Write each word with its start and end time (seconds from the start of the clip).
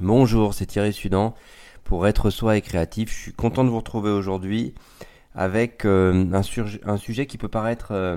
Bonjour, 0.00 0.54
c'est 0.54 0.64
Thierry 0.64 0.94
Sudan 0.94 1.34
pour 1.84 2.06
être 2.06 2.30
soi 2.30 2.56
et 2.56 2.62
créatif. 2.62 3.10
Je 3.10 3.20
suis 3.24 3.32
content 3.32 3.62
de 3.62 3.68
vous 3.68 3.76
retrouver 3.76 4.10
aujourd'hui 4.10 4.72
avec 5.34 5.84
euh, 5.84 6.24
un, 6.32 6.96
sujet 6.96 7.26
qui 7.26 7.36
peut 7.36 7.48
paraître 7.48 7.88
euh, 7.90 8.16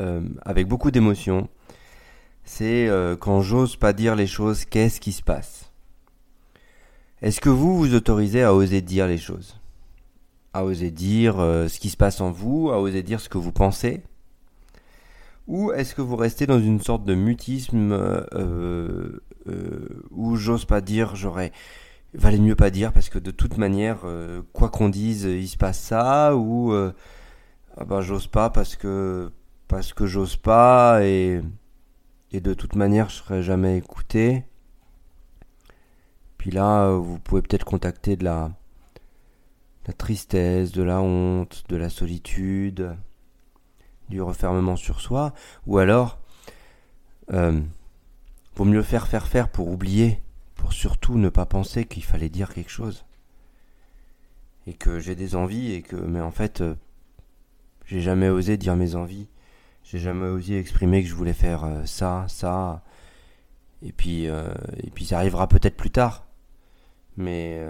euh, 0.00 0.22
avec 0.42 0.66
beaucoup 0.66 0.90
d'émotion. 0.90 1.48
C'est 2.42 2.88
quand 3.20 3.42
j'ose 3.42 3.76
pas 3.76 3.92
dire 3.92 4.16
les 4.16 4.26
choses, 4.26 4.64
qu'est-ce 4.64 4.98
qui 4.98 5.12
se 5.12 5.22
passe? 5.22 5.70
Est-ce 7.20 7.40
que 7.40 7.50
vous 7.50 7.76
vous 7.76 7.94
autorisez 7.94 8.42
à 8.42 8.54
oser 8.54 8.80
dire 8.80 9.06
les 9.06 9.18
choses? 9.18 9.60
À 10.54 10.64
oser 10.64 10.90
dire 10.90 11.36
ce 11.36 11.78
qui 11.78 11.90
se 11.90 11.96
passe 11.96 12.20
en 12.20 12.32
vous, 12.32 12.70
à 12.70 12.80
oser 12.80 13.04
dire 13.04 13.20
ce 13.20 13.28
que 13.28 13.38
vous 13.38 13.52
pensez? 13.52 14.02
Ou 15.46 15.70
est-ce 15.72 15.94
que 15.94 16.02
vous 16.02 16.16
restez 16.16 16.46
dans 16.46 16.58
une 16.58 16.80
sorte 16.80 17.04
de 17.04 17.14
mutisme 17.14 17.92
où 20.10 20.36
j'ose 20.36 20.64
pas 20.64 20.80
dire, 20.80 21.16
j'aurais 21.16 21.52
valait 22.14 22.38
mieux 22.38 22.56
pas 22.56 22.70
dire 22.70 22.92
parce 22.92 23.08
que 23.08 23.18
de 23.18 23.30
toute 23.30 23.56
manière, 23.56 24.00
euh, 24.04 24.42
quoi 24.52 24.68
qu'on 24.68 24.88
dise, 24.88 25.24
il 25.24 25.48
se 25.48 25.56
passe 25.56 25.78
ça, 25.78 26.36
ou 26.36 26.72
ah 27.76 27.84
bah, 27.84 28.00
j'ose 28.00 28.26
pas 28.26 28.50
parce 28.50 28.76
que 28.76 29.30
parce 29.68 29.92
que 29.92 30.06
j'ose 30.06 30.36
pas 30.36 31.04
et 31.04 31.40
et 32.32 32.40
de 32.40 32.54
toute 32.54 32.74
manière 32.74 33.08
je 33.08 33.16
serai 33.16 33.42
jamais 33.42 33.78
écouté. 33.78 34.44
Puis 36.38 36.50
là, 36.50 36.92
vous 36.92 37.18
pouvez 37.18 37.42
peut-être 37.42 37.64
contacter 37.64 38.16
de 38.16 38.24
la, 38.24 38.50
la 39.86 39.92
tristesse, 39.92 40.72
de 40.72 40.82
la 40.82 41.00
honte, 41.02 41.64
de 41.68 41.76
la 41.76 41.90
solitude 41.90 42.96
du 44.08 44.22
refermement 44.22 44.76
sur 44.76 45.00
soi, 45.00 45.34
ou 45.66 45.78
alors, 45.78 46.18
euh, 47.32 47.60
mieux 48.64 48.82
faire 48.82 49.08
faire 49.08 49.26
faire 49.26 49.48
pour 49.48 49.68
oublier, 49.68 50.20
pour 50.54 50.72
surtout 50.72 51.18
ne 51.18 51.28
pas 51.28 51.46
penser 51.46 51.84
qu'il 51.86 52.04
fallait 52.04 52.28
dire 52.28 52.52
quelque 52.52 52.70
chose, 52.70 53.04
et 54.66 54.74
que 54.74 55.00
j'ai 55.00 55.14
des 55.14 55.34
envies, 55.36 55.72
et 55.72 55.82
que, 55.82 55.96
mais 55.96 56.20
en 56.20 56.30
fait, 56.30 56.60
euh, 56.60 56.74
j'ai 57.86 58.00
jamais 58.00 58.28
osé 58.28 58.56
dire 58.56 58.76
mes 58.76 58.94
envies, 58.94 59.28
j'ai 59.84 59.98
jamais 59.98 60.26
osé 60.26 60.58
exprimer 60.58 61.02
que 61.02 61.08
je 61.08 61.14
voulais 61.14 61.32
faire 61.32 61.64
euh, 61.64 61.84
ça, 61.86 62.26
ça, 62.28 62.82
et 63.82 63.92
puis, 63.92 64.28
euh, 64.28 64.52
et 64.82 64.90
puis 64.90 65.06
ça 65.06 65.18
arrivera 65.18 65.48
peut-être 65.48 65.76
plus 65.76 65.90
tard, 65.90 66.26
mais, 67.16 67.66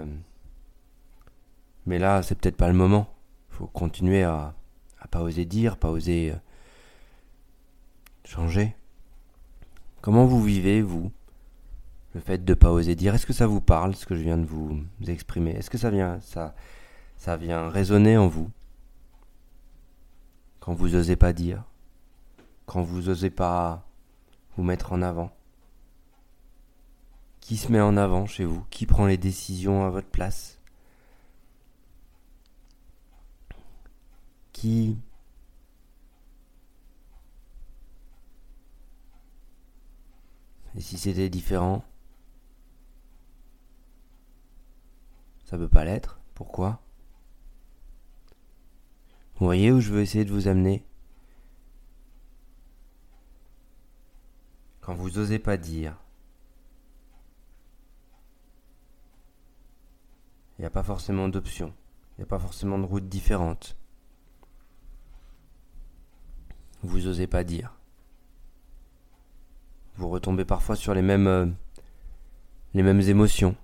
mais 1.85 1.99
là, 1.99 2.21
c'est 2.21 2.35
peut-être 2.35 2.57
pas 2.57 2.67
le 2.67 2.73
moment. 2.73 3.13
Faut 3.49 3.67
continuer 3.67 4.23
à, 4.23 4.53
à 4.99 5.07
pas 5.07 5.21
oser 5.21 5.45
dire, 5.45 5.77
pas 5.77 5.89
oser 5.89 6.33
changer. 8.25 8.75
Comment 10.01 10.25
vous 10.25 10.41
vivez, 10.41 10.81
vous, 10.81 11.11
le 12.15 12.21
fait 12.21 12.43
de 12.43 12.53
pas 12.55 12.71
oser 12.71 12.95
dire 12.95 13.13
Est-ce 13.13 13.27
que 13.27 13.33
ça 13.33 13.45
vous 13.45 13.61
parle, 13.61 13.95
ce 13.95 14.07
que 14.07 14.15
je 14.15 14.21
viens 14.21 14.37
de 14.37 14.45
vous 14.45 14.83
exprimer? 15.07 15.51
Est-ce 15.51 15.69
que 15.69 15.77
ça 15.77 15.91
vient, 15.91 16.19
ça, 16.21 16.55
ça 17.17 17.37
vient 17.37 17.69
résonner 17.69 18.17
en 18.17 18.27
vous? 18.27 18.49
Quand 20.59 20.73
vous 20.73 20.95
osez 20.95 21.15
pas 21.15 21.33
dire, 21.33 21.63
quand 22.65 22.81
vous 22.81 23.09
osez 23.09 23.29
pas 23.29 23.85
vous 24.57 24.63
mettre 24.63 24.91
en 24.91 25.03
avant? 25.03 25.31
Qui 27.39 27.57
se 27.57 27.71
met 27.71 27.81
en 27.81 27.95
avant 27.95 28.25
chez 28.25 28.45
vous? 28.45 28.63
Qui 28.71 28.87
prend 28.87 29.05
les 29.05 29.17
décisions 29.17 29.85
à 29.85 29.89
votre 29.89 30.07
place? 30.07 30.59
Qui 34.51 34.97
Et 40.81 40.83
si 40.83 40.97
c'était 40.97 41.29
différent? 41.29 41.85
Ça 45.45 45.55
peut 45.55 45.69
pas 45.69 45.85
l'être. 45.85 46.19
Pourquoi? 46.33 46.81
Vous 49.35 49.45
voyez 49.45 49.71
où 49.71 49.79
je 49.79 49.91
veux 49.91 50.01
essayer 50.01 50.25
de 50.25 50.31
vous 50.31 50.47
amener? 50.47 50.83
Quand 54.79 54.95
vous 54.95 55.19
osez 55.19 55.37
pas 55.37 55.55
dire, 55.55 55.99
il 60.57 60.61
n'y 60.61 60.65
a 60.65 60.71
pas 60.71 60.81
forcément 60.81 61.29
d'options, 61.29 61.75
il 62.17 62.21
n'y 62.21 62.23
a 62.23 62.27
pas 62.27 62.39
forcément 62.39 62.79
de 62.79 62.85
route 62.85 63.07
différente. 63.07 63.77
vous 66.81 67.05
osez 67.05 67.27
pas 67.27 67.43
dire. 67.43 67.80
Vous 69.97 70.09
retombez 70.09 70.45
parfois 70.45 70.75
sur 70.75 70.93
les 70.93 71.01
mêmes 71.01 71.27
euh, 71.27 71.45
les 72.73 72.83
mêmes 72.83 73.01
émotions, 73.01 73.55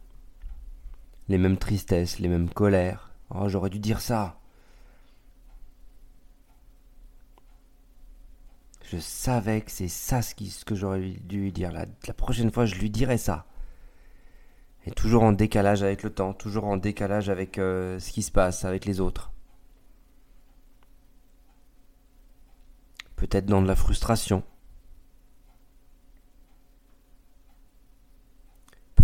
les 1.29 1.37
mêmes 1.37 1.57
tristesses, 1.57 2.19
les 2.19 2.27
mêmes 2.27 2.49
colères. 2.49 3.11
Oh, 3.29 3.47
j'aurais 3.47 3.69
dû 3.69 3.79
dire 3.79 4.01
ça. 4.01 4.39
Je 8.89 8.97
savais 8.97 9.61
que 9.61 9.71
c'est 9.71 9.87
ça 9.89 10.21
ce, 10.21 10.33
que 10.35 10.75
j'aurais 10.75 11.01
dû 11.01 11.41
lui 11.41 11.51
dire. 11.51 11.71
La, 11.71 11.85
la 12.07 12.13
prochaine 12.13 12.51
fois, 12.51 12.65
je 12.65 12.75
lui 12.75 12.89
dirai 12.89 13.17
ça. 13.17 13.45
Et 14.85 14.91
toujours 14.91 15.23
en 15.23 15.33
décalage 15.33 15.83
avec 15.83 16.03
le 16.03 16.09
temps, 16.09 16.33
toujours 16.33 16.65
en 16.65 16.77
décalage 16.77 17.29
avec 17.29 17.57
euh, 17.57 17.99
ce 17.99 18.11
qui 18.11 18.23
se 18.23 18.31
passe, 18.31 18.63
avec 18.63 18.85
les 18.85 19.01
autres. 19.01 19.31
peut-être 23.17 23.47
dans 23.47 23.61
de 23.61 23.67
la 23.67 23.75
frustration, 23.75 24.43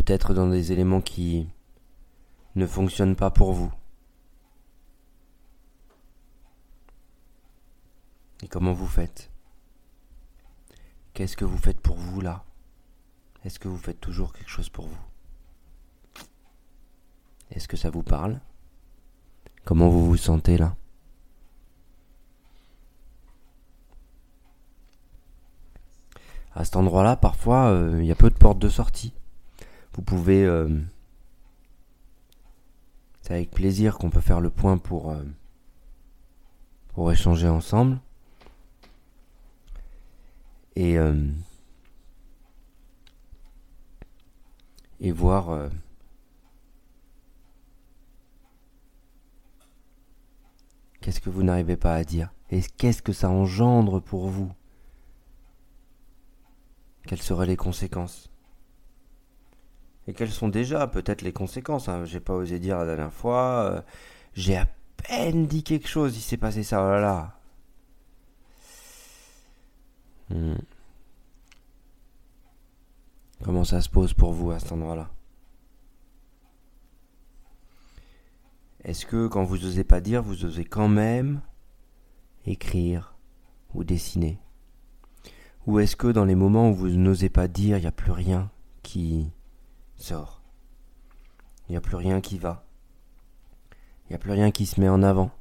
peut-être 0.03 0.33
dans 0.33 0.49
des 0.49 0.71
éléments 0.71 1.01
qui 1.01 1.47
ne 2.55 2.67
fonctionnent 2.67 3.15
pas 3.15 3.31
pour 3.31 3.53
vous. 3.53 3.71
Et 8.41 8.47
comment 8.47 8.73
vous 8.73 8.87
faites? 8.87 9.31
Qu'est-ce 11.13 11.37
que 11.37 11.45
vous 11.45 11.57
faites 11.57 11.79
pour 11.79 11.95
vous 11.95 12.19
là? 12.19 12.43
Est-ce 13.45 13.59
que 13.59 13.69
vous 13.69 13.77
faites 13.77 14.01
toujours 14.01 14.33
quelque 14.33 14.49
chose 14.49 14.69
pour 14.69 14.87
vous? 14.87 14.99
Est-ce 17.51 17.67
que 17.67 17.77
ça 17.77 17.89
vous 17.89 18.03
parle? 18.03 18.41
Comment 19.63 19.89
vous 19.89 20.05
vous 20.05 20.17
sentez 20.17 20.57
là? 20.57 20.75
À 26.55 26.65
cet 26.65 26.75
endroit-là, 26.75 27.15
parfois, 27.15 27.69
euh, 27.69 27.99
il 28.01 28.05
y 28.05 28.11
a 28.11 28.15
peu 28.15 28.29
de 28.29 28.37
portes 28.37 28.59
de 28.59 28.69
sortie. 28.69 29.13
Vous 29.93 30.01
pouvez... 30.01 30.45
Euh, 30.45 30.79
c'est 33.21 33.33
avec 33.33 33.51
plaisir 33.51 33.97
qu'on 33.97 34.09
peut 34.09 34.21
faire 34.21 34.41
le 34.41 34.49
point 34.49 34.77
pour, 34.77 35.11
euh, 35.11 35.23
pour 36.89 37.11
échanger 37.11 37.47
ensemble. 37.47 37.99
Et, 40.75 40.97
et 44.99 45.11
voir... 45.11 45.69
Qu'est-ce 51.03 51.19
que 51.19 51.29
vous 51.29 51.43
n'arrivez 51.43 51.75
pas 51.75 51.95
à 51.95 52.05
dire 52.05 52.33
Et 52.49 52.61
qu'est-ce 52.61 53.01
que 53.01 53.11
ça 53.11 53.29
engendre 53.29 53.99
pour 54.01 54.29
vous? 54.29 54.49
Quelles 57.05 57.21
seraient 57.21 57.45
les 57.45 57.57
conséquences? 57.57 58.32
Et 60.07 60.13
quelles 60.13 60.31
sont 60.31 60.49
déjà 60.49 60.87
peut-être 60.87 61.21
les 61.21 61.33
conséquences 61.33 61.87
hein 61.87 62.05
J'ai 62.05 62.19
pas 62.19 62.33
osé 62.33 62.59
dire 62.59 62.77
la 62.77 62.85
dernière 62.85 63.13
fois. 63.13 63.71
Euh, 63.71 63.81
j'ai 64.33 64.57
à 64.57 64.67
peine 64.97 65.47
dit 65.47 65.63
quelque 65.63 65.87
chose, 65.87 66.17
il 66.17 66.21
s'est 66.21 66.37
passé 66.37 66.63
ça, 66.63 66.83
oh 66.83 66.89
là 66.89 66.99
là. 66.99 67.39
Hmm. 70.29 70.55
Comment 73.43 73.63
ça 73.63 73.81
se 73.81 73.89
pose 73.89 74.13
pour 74.13 74.31
vous 74.31 74.51
à 74.51 74.59
cet 74.59 74.71
endroit-là? 74.71 75.09
Est-ce 78.83 79.05
que 79.05 79.27
quand 79.27 79.43
vous 79.43 79.65
osez 79.65 79.83
pas 79.83 80.01
dire, 80.01 80.21
vous 80.21 80.45
osez 80.45 80.65
quand 80.65 80.89
même 80.89 81.41
écrire 82.45 83.15
ou 83.73 83.83
dessiner? 83.83 84.39
Ou 85.67 85.79
est-ce 85.79 85.95
que 85.95 86.07
dans 86.07 86.25
les 86.25 86.35
moments 86.35 86.69
où 86.69 86.73
vous 86.73 86.89
n'osez 86.89 87.29
pas 87.29 87.47
dire, 87.47 87.77
il 87.77 87.81
n'y 87.81 87.87
a 87.87 87.93
plus 87.93 88.11
rien 88.11 88.49
qui 88.81 89.31
sort. 90.03 90.41
Il 91.67 91.71
n'y 91.71 91.77
a 91.77 91.81
plus 91.81 91.95
rien 91.95 92.19
qui 92.19 92.37
va. 92.37 92.65
Il 94.05 94.09
n'y 94.09 94.15
a 94.15 94.19
plus 94.19 94.31
rien 94.31 94.51
qui 94.51 94.65
se 94.65 94.79
met 94.81 94.89
en 94.89 95.01
avant. 95.01 95.31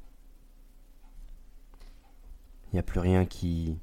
Il 2.69 2.77
n'y 2.77 2.79
a 2.79 2.85
plus 2.85 3.01
rien 3.01 3.27
qui... 3.27 3.79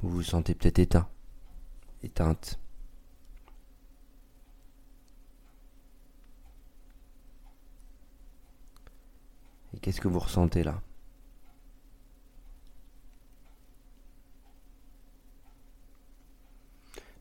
Vous 0.00 0.10
vous 0.10 0.22
sentez 0.22 0.54
peut-être 0.54 0.78
éteint, 0.78 1.08
éteinte. 2.02 2.58
Et 9.74 9.80
qu'est-ce 9.80 10.00
que 10.00 10.08
vous 10.08 10.18
ressentez 10.18 10.62
là? 10.62 10.80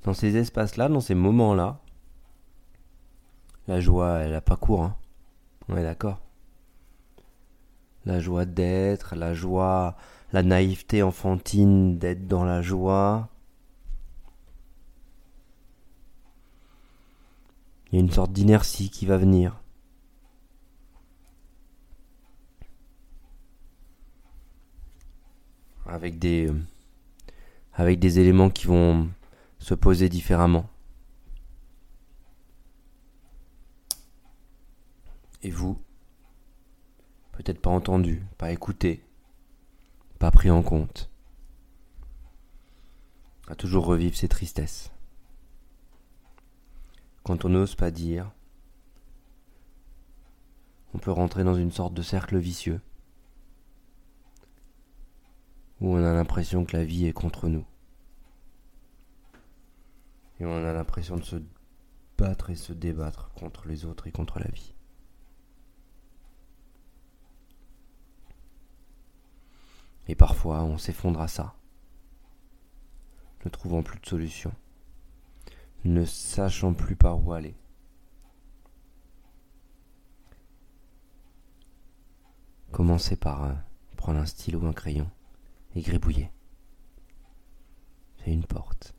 Dans 0.04 0.14
ces 0.14 0.36
espaces-là, 0.36 0.90
dans 0.90 1.00
ces 1.00 1.16
moments-là, 1.16 1.80
la 3.68 3.80
joie, 3.80 4.20
elle 4.20 4.32
n'a 4.32 4.42
pas 4.42 4.58
cours. 4.58 4.84
Hein. 4.84 4.96
On 5.70 5.78
est 5.78 5.84
d'accord. 5.84 6.20
La 8.06 8.20
joie 8.20 8.46
d'être, 8.46 9.16
la 9.16 9.34
joie, 9.34 9.96
la 10.34 10.44
naïveté 10.44 11.02
enfantine 11.04 11.98
d'être 11.98 12.28
dans 12.28 12.44
la 12.44 12.62
joie. 12.62 13.30
Il 17.92 17.96
y 17.96 17.98
a 17.98 18.02
une 18.02 18.12
sorte 18.12 18.34
d'inertie 18.34 18.90
qui 18.90 19.06
va 19.06 19.18
venir. 19.18 19.62
Avec 25.86 26.20
des, 26.20 26.50
avec 27.74 28.00
des 28.00 28.20
éléments 28.20 28.50
qui 28.50 28.68
vont 28.68 29.08
se 29.64 29.74
poser 29.74 30.10
différemment. 30.10 30.70
Et 35.42 35.50
vous 35.50 35.82
Peut-être 37.32 37.62
pas 37.62 37.70
entendu, 37.70 38.26
pas 38.38 38.52
écouté, 38.52 39.06
pas 40.20 40.32
pris 40.32 40.52
en 40.52 40.64
compte. 40.64 41.10
À 43.48 43.56
toujours 43.56 43.86
revivre 43.86 44.18
ses 44.18 44.28
tristesses. 44.28 44.92
Quand 47.24 47.46
on 47.46 47.50
n'ose 47.50 47.76
pas 47.76 47.90
dire, 47.90 48.34
on 50.94 50.98
peut 50.98 51.12
rentrer 51.12 51.46
dans 51.46 51.56
une 51.56 51.72
sorte 51.72 51.94
de 51.94 52.02
cercle 52.02 52.38
vicieux 52.38 52.82
où 55.80 55.96
on 55.96 56.04
a 56.04 56.14
l'impression 56.14 56.66
que 56.66 56.76
la 56.76 56.84
vie 56.84 57.06
est 57.06 57.14
contre 57.14 57.48
nous. 57.48 57.66
Et 60.40 60.46
on 60.46 60.66
a 60.66 60.74
l'impression 60.74 61.18
de 61.18 61.24
se 61.24 61.38
battre 62.18 62.50
et 62.50 62.56
se 62.56 62.74
débattre 62.74 63.32
contre 63.34 63.68
les 63.68 63.86
autres 63.86 64.08
et 64.08 64.12
contre 64.12 64.40
la 64.40 64.50
vie. 64.50 64.74
Et 70.08 70.16
parfois, 70.16 70.64
on 70.64 70.78
s'effondre 70.78 71.22
à 71.22 71.28
ça, 71.28 71.56
ne 73.46 73.50
trouvant 73.50 73.84
plus 73.84 74.00
de 74.00 74.06
solution, 74.06 74.54
ne 75.86 76.04
sachant 76.04 76.74
plus 76.74 76.96
par 76.96 77.24
où 77.24 77.32
aller. 77.34 77.56
Commencez 82.72 83.16
par 83.16 83.44
euh, 83.44 83.54
prendre 83.98 84.20
un 84.20 84.26
stylo 84.26 84.60
ou 84.60 84.66
un 84.66 84.74
crayon 84.74 85.10
et 85.76 85.82
gribouiller. 85.82 86.32
C'est 88.18 88.32
une 88.32 88.46
porte. 88.46 88.96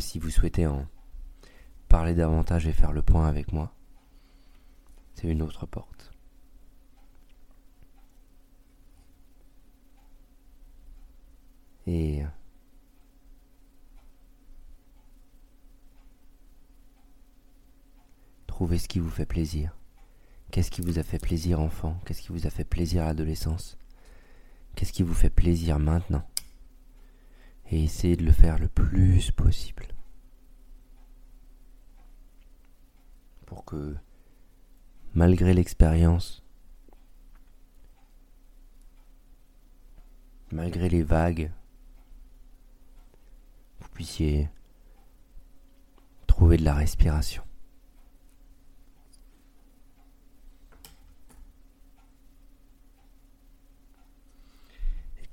Si 0.00 0.18
vous 0.18 0.30
souhaitez 0.30 0.66
en 0.66 0.86
parler 1.88 2.14
davantage 2.14 2.66
et 2.66 2.72
faire 2.72 2.92
le 2.92 3.02
point 3.02 3.28
avec 3.28 3.52
moi, 3.52 3.72
c'est 5.14 5.28
une 5.28 5.42
autre 5.42 5.66
porte. 5.66 6.12
Et 11.86 12.24
trouvez 18.46 18.78
ce 18.78 18.88
qui 18.88 18.98
vous 18.98 19.10
fait 19.10 19.26
plaisir. 19.26 19.76
Qu'est-ce 20.50 20.70
qui 20.70 20.80
vous 20.80 20.98
a 20.98 21.02
fait 21.02 21.18
plaisir 21.18 21.60
enfant? 21.60 22.00
Qu'est-ce 22.04 22.22
qui 22.22 22.32
vous 22.32 22.46
a 22.46 22.50
fait 22.50 22.64
plaisir 22.64 23.02
à 23.02 23.06
l'adolescence? 23.06 23.78
Qu'est-ce 24.74 24.92
qui 24.92 25.02
vous 25.02 25.14
fait 25.14 25.30
plaisir 25.30 25.78
maintenant? 25.78 26.26
Et 27.70 27.84
essayez 27.84 28.16
de 28.16 28.24
le 28.24 28.32
faire 28.32 28.58
le 28.58 28.68
plus 28.68 29.30
possible. 29.32 29.86
Pour 33.46 33.64
que, 33.64 33.96
malgré 35.14 35.52
l'expérience, 35.54 36.44
malgré 40.52 40.88
les 40.88 41.02
vagues, 41.02 41.50
puissiez 43.96 44.50
trouver 46.26 46.58
de 46.58 46.64
la 46.64 46.74
respiration. 46.74 47.45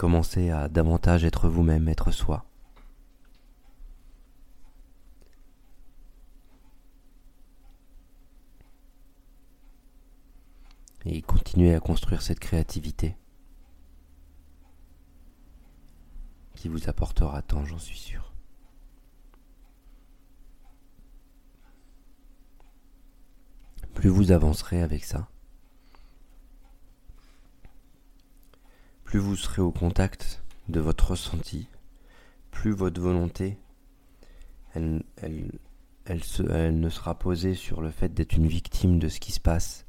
Et 0.04 0.06
commencer 0.06 0.50
à 0.50 0.68
davantage 0.68 1.24
être 1.24 1.48
vous-même, 1.48 1.88
être 1.88 2.12
soi. 2.12 2.44
Et 11.06 11.22
continuer 11.22 11.74
à 11.74 11.80
construire 11.80 12.22
cette 12.22 12.42
créativité 12.42 13.16
qui 16.56 16.68
vous 16.68 16.90
apportera 16.90 17.42
tant, 17.42 17.64
j'en 17.64 17.80
suis 17.80 17.98
sûr. 17.98 18.34
plus 23.94 24.10
vous 24.10 24.34
avancerez 24.34 24.82
avec 24.82 25.06
ça, 25.06 25.30
plus 29.14 29.20
vous 29.20 29.36
serez 29.36 29.62
au 29.62 29.72
contact 29.72 30.42
de 30.70 30.80
votre 30.80 31.12
ressenti, 31.12 31.68
plus 32.50 32.72
votre 32.72 33.00
volonté, 33.00 33.60
elle, 34.74 35.04
ne 36.08 36.90
sera 36.90 37.14
posée 37.20 37.54
sur 37.54 37.82
le 37.82 37.92
fait 37.92 38.12
d'être 38.12 38.34
une 38.34 38.48
victime 38.48 38.98
de 38.98 39.10
ce 39.10 39.20
qui 39.20 39.32
se 39.32 39.40
passe, 39.40 39.86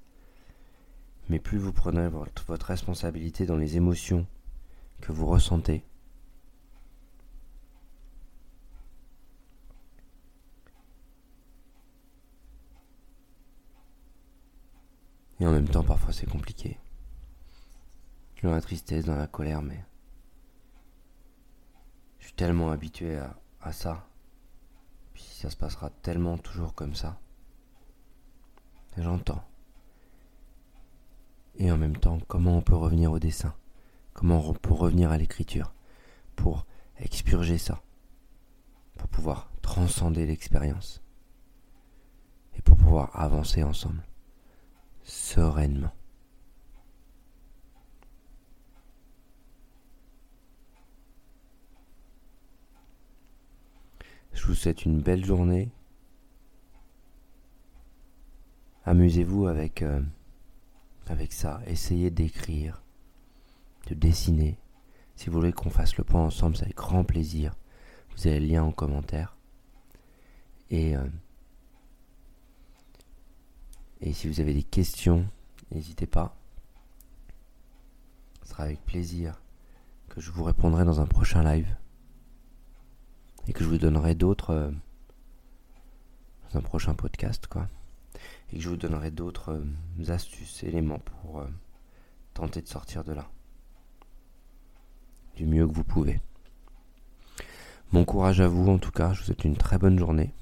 mais 1.30 1.38
plus 1.38 1.56
vous 1.56 1.72
prenez 1.72 2.06
votre, 2.08 2.44
votre 2.44 2.66
responsabilité 2.66 3.46
dans 3.46 3.56
les 3.56 3.78
émotions 3.78 4.26
que 5.00 5.10
vous 5.10 5.26
ressentez, 5.26 5.86
Et 15.40 15.46
en 15.46 15.50
même 15.50 15.68
temps, 15.68 15.82
parfois 15.82 16.12
c'est 16.12 16.28
compliqué. 16.28 16.78
Dans 18.42 18.50
la 18.50 18.60
tristesse, 18.60 19.06
dans 19.06 19.16
la 19.16 19.26
colère, 19.26 19.62
mais 19.62 19.82
je 22.18 22.26
suis 22.26 22.34
tellement 22.34 22.70
habitué 22.70 23.18
à, 23.62 23.72
ça. 23.72 24.06
Puis 25.14 25.22
ça 25.22 25.48
se 25.48 25.56
passera 25.56 25.88
tellement 25.88 26.36
toujours 26.36 26.74
comme 26.74 26.94
ça. 26.94 27.18
J'entends. 28.98 29.42
Et 31.56 31.72
en 31.72 31.78
même 31.78 31.96
temps, 31.96 32.18
comment 32.28 32.58
on 32.58 32.60
peut 32.60 32.76
revenir 32.76 33.12
au 33.12 33.18
dessin? 33.18 33.54
Comment 34.12 34.46
on 34.46 34.52
peut 34.52 34.74
revenir 34.74 35.10
à 35.10 35.16
l'écriture? 35.16 35.72
Pour 36.36 36.66
expurger 36.98 37.56
ça? 37.56 37.80
Pour 38.98 39.08
pouvoir 39.08 39.50
transcender 39.62 40.26
l'expérience? 40.26 41.02
Et 42.56 42.60
pour 42.60 42.76
pouvoir 42.76 43.18
avancer 43.18 43.62
ensemble 43.62 44.04
sereinement. 45.02 45.92
Je 54.44 54.50
vous 54.50 54.54
souhaite 54.56 54.84
une 54.84 55.00
belle 55.00 55.24
journée. 55.24 55.70
Amusez-vous 58.84 59.46
avec, 59.46 59.80
euh, 59.80 60.02
avec 61.06 61.32
ça. 61.32 61.62
Essayez 61.66 62.10
d'écrire, 62.10 62.82
de 63.86 63.94
dessiner. 63.94 64.58
Si 65.16 65.30
vous 65.30 65.38
voulez 65.38 65.54
qu'on 65.54 65.70
fasse 65.70 65.96
le 65.96 66.04
point 66.04 66.20
ensemble, 66.20 66.56
c'est 66.56 66.64
avec 66.64 66.76
grand 66.76 67.04
plaisir. 67.04 67.54
Vous 68.14 68.26
avez 68.26 68.38
le 68.38 68.44
lien 68.44 68.62
en 68.62 68.70
commentaire. 68.70 69.34
Et 70.68 70.94
euh, 70.94 71.08
et 74.02 74.12
si 74.12 74.28
vous 74.28 74.40
avez 74.40 74.52
des 74.52 74.62
questions, 74.62 75.26
n'hésitez 75.70 76.06
pas. 76.06 76.36
Ce 78.42 78.50
sera 78.50 78.64
avec 78.64 78.84
plaisir 78.84 79.40
que 80.10 80.20
je 80.20 80.30
vous 80.30 80.44
répondrai 80.44 80.84
dans 80.84 81.00
un 81.00 81.06
prochain 81.06 81.42
live. 81.42 81.74
Et 83.46 83.52
que 83.52 83.62
je 83.62 83.68
vous 83.68 83.78
donnerai 83.78 84.14
d'autres 84.14 84.50
euh, 84.50 84.70
dans 86.52 86.58
un 86.58 86.62
prochain 86.62 86.94
podcast, 86.94 87.46
quoi. 87.46 87.68
Et 88.52 88.56
que 88.56 88.62
je 88.62 88.68
vous 88.68 88.76
donnerai 88.76 89.10
d'autres 89.10 89.52
euh, 89.52 90.12
astuces, 90.12 90.62
éléments 90.62 91.00
pour 91.00 91.40
euh, 91.40 91.48
tenter 92.32 92.62
de 92.62 92.68
sortir 92.68 93.04
de 93.04 93.12
là. 93.12 93.28
Du 95.36 95.46
mieux 95.46 95.66
que 95.66 95.72
vous 95.72 95.84
pouvez. 95.84 96.20
Bon 97.92 98.04
courage 98.04 98.40
à 98.40 98.48
vous 98.48 98.68
en 98.68 98.78
tout 98.78 98.90
cas, 98.90 99.12
je 99.12 99.20
vous 99.20 99.26
souhaite 99.26 99.44
une 99.44 99.56
très 99.56 99.78
bonne 99.78 99.98
journée. 99.98 100.32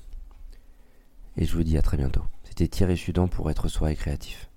Et 1.36 1.44
je 1.44 1.56
vous 1.56 1.64
dis 1.64 1.78
à 1.78 1.82
très 1.82 1.96
bientôt. 1.96 2.22
C'était 2.44 2.68
Thierry 2.68 2.96
Sudan 2.96 3.26
pour 3.26 3.50
être 3.50 3.68
soi 3.68 3.90
et 3.90 3.96
créatif. 3.96 4.51